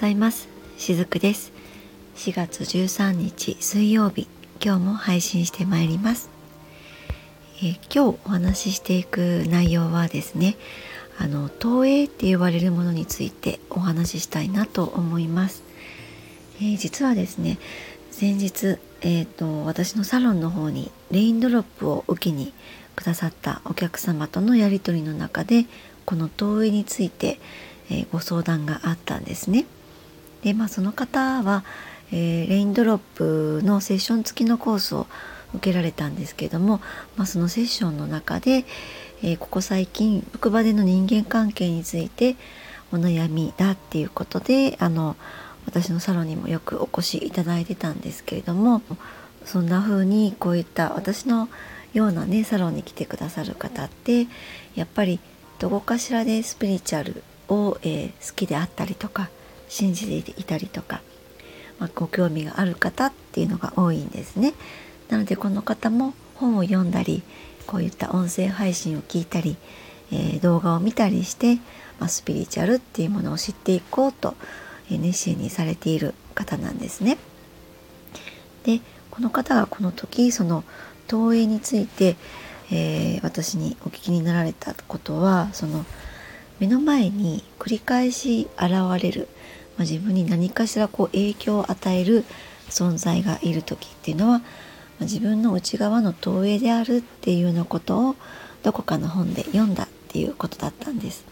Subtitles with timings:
[0.00, 0.48] ざいます。
[0.78, 1.52] しずくです。
[2.16, 4.28] 4月13日水曜日
[4.64, 6.28] 今日も配信してまいります、
[7.58, 10.56] えー、今日お話ししていく内容はですね
[11.18, 15.62] あの投影って言われるものについてお話ししたいなと思います、
[16.56, 17.58] えー、実はですね
[18.10, 22.52] 先日、えーと、私のサロンの方にレインドロップを受けに
[22.96, 25.66] くださったお客様とのやり取りの中で
[26.04, 27.38] この投影について、
[27.90, 29.64] えー、ご相談があったんですね。
[30.42, 31.64] でまあその方は、
[32.12, 35.06] えー、レインドロップのセッション付きのコースを
[35.54, 36.80] 受けられたんですけども、
[37.16, 38.64] まあ、そのセッションの中で、
[39.22, 42.36] えー、ここ最近職場での人間関係について
[42.92, 45.16] お悩みだっていうことであの
[45.66, 48.82] 私のサロンにもよくお越しいただいてたんですけれども
[49.44, 51.48] そんな風にこういった私の
[51.92, 54.26] ようなねサロンに来てくださる方って
[54.74, 55.20] やっぱり
[55.58, 59.28] どこかしらでスピリチュアルを、えー、好きであったりとか
[59.70, 61.00] 信じていたりとか、
[61.78, 64.52] まあ、ご興味がある方っていうのが多いんですね。
[65.08, 67.22] なのでこの方も本を読んだり
[67.66, 69.56] こういった音声配信を聞いたり、
[70.12, 71.56] えー、動画を見たりして、
[71.98, 74.34] まあ、スピリチュアルっていうものを知っていこうと、
[74.90, 77.16] え、熱心にされている方なんですね。
[78.64, 80.64] でこの方がこの時その
[81.06, 82.16] 投影について
[82.72, 85.84] えー、私にお聞きになられたことはその
[86.60, 89.28] 目の前に繰り返し現れる、
[89.80, 92.26] まあ、自分に何かしらこう影響を与える
[92.68, 94.44] 存在がいる時っていうのは、ま
[95.00, 98.16] あ、自分の内側の投影であるっていうようなことを
[98.62, 101.24] どこかの本で読んだっていうことだったんです。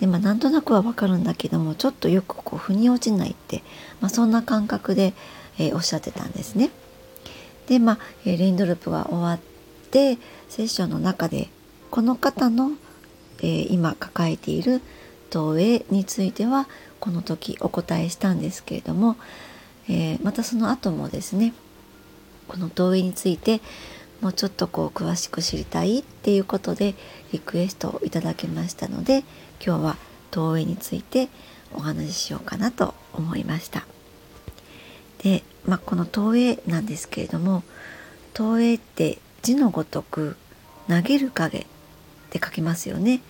[0.00, 3.62] でまあなんとなくはわかるんだけどもちょっとよくこう腑に落ちないって、
[4.02, 5.14] まあ、そんな感覚で、
[5.58, 6.68] えー、おっしゃってたんですね。
[7.68, 9.40] でまあ、え、レインドループが終わっ
[9.92, 10.18] で
[10.50, 11.48] セッションの中で
[11.90, 12.72] この方の、
[13.38, 14.82] えー、今抱えている
[15.34, 16.68] 投影については
[17.00, 19.16] この時お答えしたんですけれども、
[19.88, 21.52] えー、またその後もですね
[22.46, 23.60] この投影について
[24.20, 26.94] もうちょっとこう詳しく知りたいっていうことで
[27.32, 29.24] リクエストをいただきましたので
[29.60, 29.96] 今日は
[30.30, 31.28] 投影について
[31.74, 33.84] お話ししようかなと思いました。
[35.18, 37.64] で、まあ、この投影なんですけれども
[38.34, 40.36] 投影って字のごとく
[40.88, 41.66] 投げる影っ
[42.30, 43.20] て書きますよね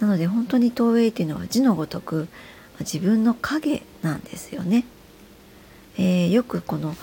[0.00, 2.28] なので本当に投影っていうのは字のごとく
[2.80, 4.84] 自分の影なんですよね、
[5.96, 6.94] えー、よくこの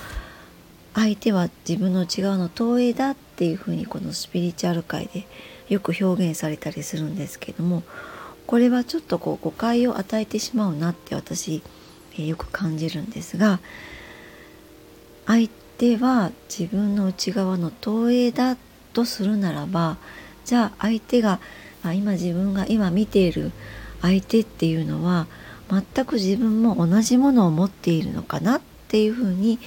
[0.93, 5.25] 相手は自分の内側の投影だっていうふうにこのスピリチュアル界で
[5.69, 7.83] よく表現されたりするんですけども
[8.47, 11.61] これはちょっとこう誤解を与えてしまうなって私、
[12.13, 13.59] えー、よく感じるんですが
[15.27, 15.47] 相
[15.79, 18.57] では自分の内側の投影だ
[18.91, 19.97] とするならば
[20.43, 21.39] じゃあ相手が
[21.83, 23.51] あ今自分が今見ている
[24.01, 25.27] 相手っていうのは
[25.69, 29.59] 全く自分も同じものを持っているのかなっていうふうに、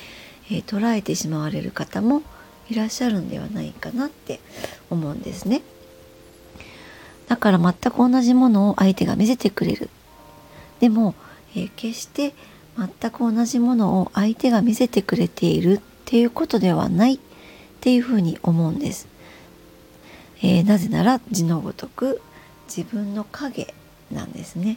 [0.51, 2.23] えー、捉えてしまわれる方も
[2.69, 4.41] いらっしゃるんではないかなって
[4.91, 5.63] 思うんですね。
[7.29, 9.89] だから全く同じものを相手が見せてくれる。
[10.81, 11.15] でも、
[11.55, 12.35] えー、決して
[12.77, 17.19] 全く同じものを相手が見せてくれているっていうことではないっ
[17.81, 19.12] ていうふうに思うんです。
[20.43, 22.21] えー、なぜなら字のごとく
[22.67, 23.75] 自分の影
[24.11, 24.77] なんですね。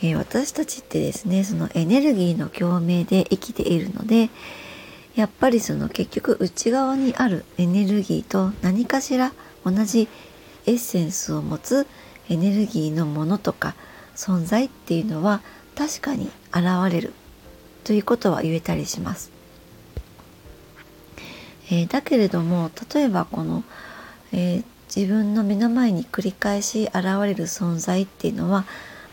[0.00, 4.30] えー、私たちってですねそのエネルギーの共鳴で生きているので
[5.16, 9.32] やっぱりその結局内側にあるエネルギーと何かしら
[9.64, 10.08] 同じ
[10.66, 11.86] エッセンスを持つ
[12.28, 13.74] エネルギーのものとか
[14.14, 15.40] 存在っていうのは
[15.76, 17.12] 確かに現れる
[17.84, 19.32] ということは言えたりします。
[21.70, 23.62] えー、だけれども例えばこの、
[24.32, 28.64] えー、自分の目の前に繰り返し現れる存在っていうのは、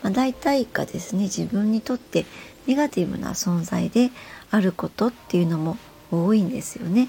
[0.02, 2.26] まあ、大体がですね自分にとって
[2.66, 4.10] ネガティブな存在で
[4.50, 5.76] あることっていうのも
[6.10, 7.08] 多いんですよね。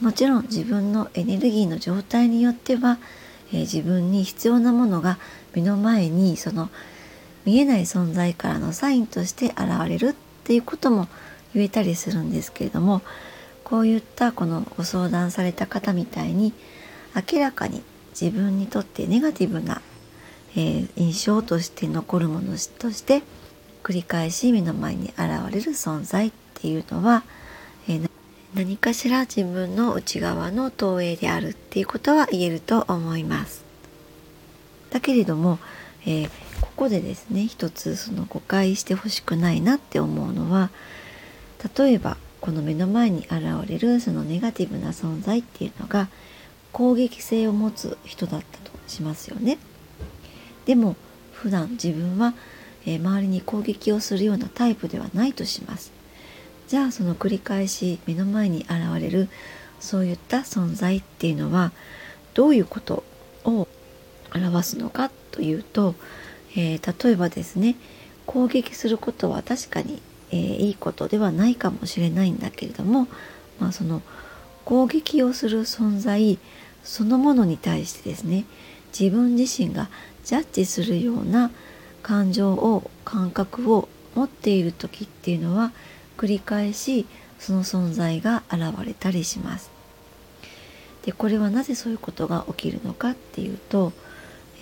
[0.00, 2.98] もちろん自分のエネルギーの状態によっては、
[3.52, 5.18] えー、自分に必要なものが
[5.54, 6.70] 目の前にその
[7.44, 11.08] 見えない存在からのサインとして現れるっていうことも
[11.54, 13.02] 言えたりするんですけれども
[13.64, 16.52] こういったこのご相談された方みたいに
[17.14, 17.82] 明らかに
[18.18, 19.80] 自分にとってネガティブな、
[20.54, 23.22] えー、印象として残るものとして
[23.82, 25.18] 繰り返し目の前に現
[25.50, 27.24] れる存在っていうのは、
[27.88, 28.10] えー、
[28.54, 33.64] 何かしら自分の内側の投影であるっていうことは言えると思います。
[34.90, 35.58] だけれども、
[36.04, 36.30] えー、
[36.60, 40.70] ここでですね一つその誤解してほしくないなって思うのは
[41.76, 46.08] 例えばこの目の前に現れるそのネガティブな存在っていうのが
[46.72, 49.58] 攻撃性を持つ人だったとしますよね。
[50.66, 50.96] でも
[51.32, 52.34] 普段自分は
[52.86, 55.92] え、周りに攻撃をするようなタイプではないとします
[56.68, 58.70] じゃあその繰り返し目の前に現
[59.00, 59.28] れる
[59.80, 61.72] そういった存在っていうのは
[62.34, 63.02] どういうこと
[63.44, 63.66] を
[64.34, 65.94] 表すのかというと、
[66.56, 67.76] えー、例えばですね
[68.26, 70.00] 攻撃することは確かに、
[70.30, 73.08] えー、いいことではないかもしれないんだけれども、
[73.58, 74.02] まあ、その
[74.70, 76.38] 攻撃をする存在
[76.84, 78.44] そのものに対してですね
[78.96, 79.88] 自分自身が
[80.22, 81.50] ジャッジするような
[82.04, 85.72] 感情を感覚を持っている時っていうのは
[86.16, 87.06] 繰り返し
[87.40, 89.72] その存在が現れたりします。
[91.04, 93.92] でこれはなぜそういうことが起きるのかっていうと、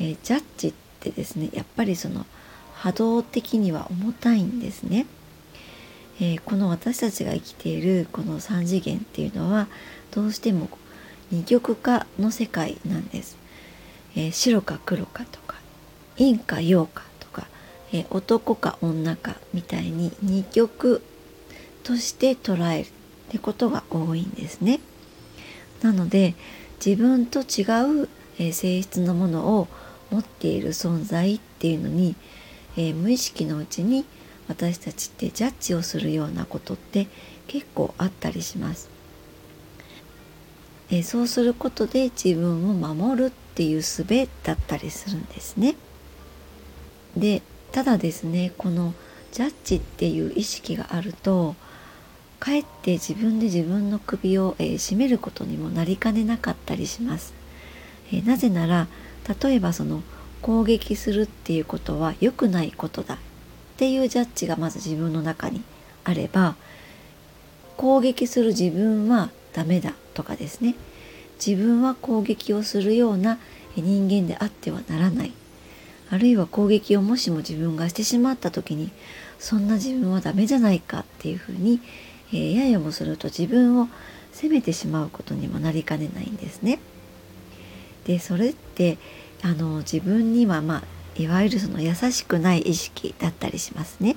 [0.01, 2.25] えー、ジャッジってですねやっぱりその
[2.77, 5.05] 波動的には重たいんですね。
[6.21, 9.69] えー、この私たちが生きているこの3次元っていうのは
[10.11, 10.69] どうしても
[11.31, 13.37] 二極化の世界なんです。
[14.17, 15.57] えー、白か黒かとか
[16.19, 17.47] 陰か陽かとか、
[17.93, 21.01] え男か女かみたいに二極
[21.85, 22.91] として捉えるっ
[23.31, 24.81] てことが多いんですね。
[25.81, 26.35] なので
[26.85, 27.63] 自分と違
[28.03, 29.69] う、え性質のものを
[30.11, 32.17] 持っている存在っていうのに、
[32.77, 34.05] え、無意識のうちに
[34.49, 37.07] 私たちってジャッジをするようなことって
[37.47, 38.89] 結構あったりします。
[40.91, 44.07] え、そうすることで自分を守るっていう術
[44.43, 45.77] だったりするんですね。
[47.17, 47.43] で
[47.73, 48.95] ただですねこの
[49.33, 51.55] ジャッジっていう意識があると
[52.39, 57.35] かえって自分で自分の首を、えー、絞めることにもなりかねなかったりします。
[58.13, 58.87] えー、なぜなら
[59.43, 60.03] 例えばその
[60.41, 63.19] 攻撃するっていうことは良くないことだ
[63.79, 65.63] っていうジャッジがまず自分の中に
[66.03, 66.57] あれば
[67.77, 70.75] 攻撃する自分はダメだとかですね
[71.45, 73.39] 自分は攻撃をするような
[73.77, 75.33] 人間であってはならない
[76.11, 78.91] あるいは攻撃をもしも自分がしてしまった時に
[79.39, 81.81] そんな自分はダメじゃないかっていうふうに
[82.33, 83.89] えー、ややもすると自分を
[84.33, 86.79] 責めてしまうことにもなりかねないんですね。
[88.05, 88.99] でそれって
[89.43, 90.83] あの自分にはまあ
[91.19, 94.17] いわゆるその優しくない意識だったりしますね。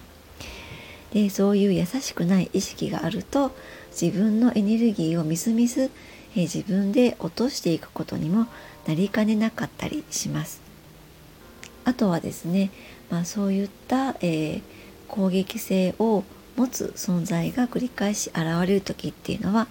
[1.14, 3.52] でそういう優しくない意識があると
[3.92, 5.92] 自分のエネルギーをみすみす、
[6.36, 8.48] え、自分で落としていくことにも
[8.88, 10.62] なりかねなかったりします。
[11.84, 12.70] あとはですね、
[13.10, 14.62] まあ、そういった、えー、
[15.08, 16.24] 攻撃性を
[16.56, 19.68] 持つ存在が繰り返し現れる時っていうのは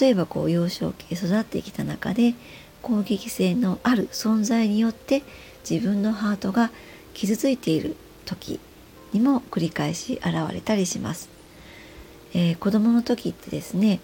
[0.00, 2.34] 例えばこう幼少期で育ってきた中で
[2.82, 5.22] 攻撃性のある存在によって
[5.68, 6.70] 自分のハートが
[7.14, 8.60] 傷ついている時
[9.12, 11.28] にも繰り返し現れたりします。
[12.34, 14.00] えー、子供の時ってですね、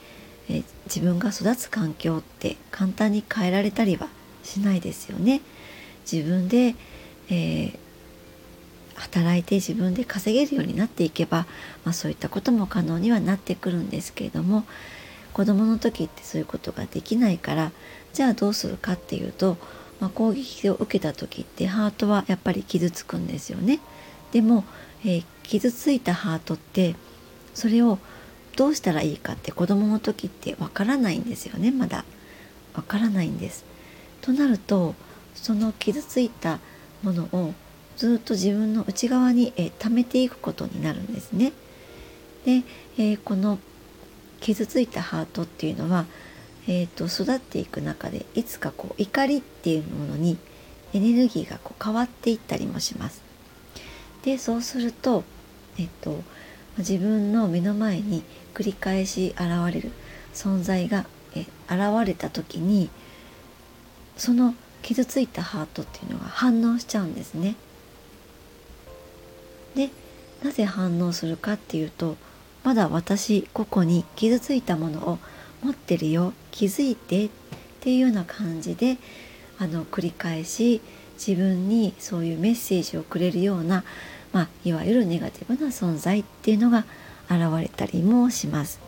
[0.48, 4.08] えー、自分が育つ環境って簡単に変えられたりは
[4.42, 5.40] しないですよね。
[6.10, 6.74] 自分で、
[7.28, 7.78] えー、
[8.94, 11.46] 働いて自分で稼げるようになっていけば、
[11.84, 14.64] まあ、そういったことも可能にはなってくるんですけれども
[15.32, 17.72] 子どもの時ってそういうことができないから
[18.12, 19.56] じゃあどうするかっていうと、
[20.02, 23.78] まあ、攻撃を受けた時ってハートはやっぱり傷つくんですよね。
[24.32, 24.64] でも、
[25.04, 26.96] えー、傷ついたハートって
[27.54, 28.00] それを
[28.56, 32.04] どうしたらいいかって子どもの時ってわからないんですよねまだ
[32.74, 33.64] わからないんです。
[34.22, 34.96] となると
[35.36, 36.58] その傷ついた
[37.04, 37.54] ものを
[37.96, 41.52] ずっと自分の内側に、えー、溜めていくことになるんですね。
[42.44, 42.64] で、
[42.98, 43.60] えー、この
[44.40, 46.06] 傷ついたハートっていうのは、
[46.68, 50.38] えーと、育っていく中でいつかこう怒りっていうものに
[50.92, 53.22] エネルギーがこう変わっていったりもします。
[54.24, 55.24] でそうすると、
[55.78, 56.22] えっと、
[56.78, 58.22] 自分の目の前に
[58.54, 59.90] 繰り返し現れる
[60.32, 62.90] 存在がえ現れた時に
[64.16, 67.56] その傷ついたハートっていうのが反応しちゃうんですね。
[69.74, 69.90] で
[70.44, 72.16] なぜ反応するかっていうと
[72.64, 75.18] まだ私個々に傷ついたものを
[75.62, 77.30] 持ってるよ気づいてっ
[77.80, 78.98] ていうような感じで
[79.58, 80.80] あの繰り返し
[81.14, 83.82] 自分にそういうメッセージをくれるような、
[84.32, 86.84] まあ、いわゆるネガティブな存在っていうのが
[87.28, 88.80] 現れたりもします。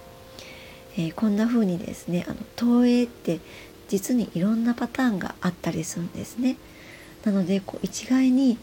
[0.97, 3.40] えー、こんな風にですねあの投影って
[3.88, 6.56] 実にいろんなパターンがあったりするんですね。
[7.25, 8.59] なのでこう一概に、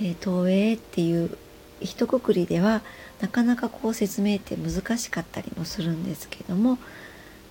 [0.00, 1.36] えー、投影っていう
[1.80, 2.82] 一括りでは
[3.20, 6.78] なかなかこう説明って難しかったりもするんですけども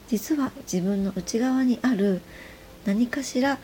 [0.10, 2.22] 実は自分の内側にある
[2.86, 3.60] 何かしら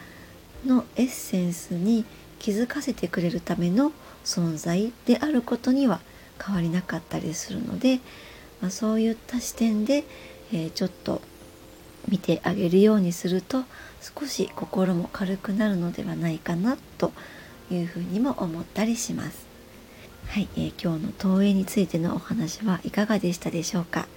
[0.66, 2.06] のエッセンスに
[2.40, 3.92] 気づかせてくれるための
[4.24, 6.00] 存在であることには
[6.44, 8.00] 変わりなかったりするので、
[8.62, 10.04] まあ、そういった視点で、
[10.54, 11.22] えー、ちょっと
[12.08, 13.64] 見てあげるようにすると
[14.20, 17.12] 少し心も軽くなるのではないかなと
[17.72, 19.48] いうふうにも思ったりします。
[20.28, 24.08] はい、えー、今日の投影についてのお話はいかがでしたでしょうか？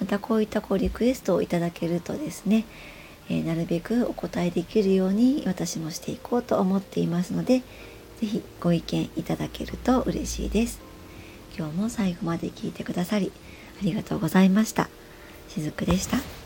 [0.00, 2.64] またこういったこうリクエストをいただけるとですね、
[3.28, 7.62] えー、なるべくお答えできるように私もしていこうと思っていますので
[8.20, 10.80] 是非ご意見いただけると嬉しいです
[11.58, 13.32] 今日も最後まで聞いてくださり
[13.80, 14.88] ありがとうございました
[15.48, 16.45] しずくでした。